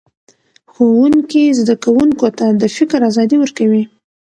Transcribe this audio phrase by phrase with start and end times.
[0.73, 3.83] ښوونکی زده کوونکو ته د فکر ازادي ورکوي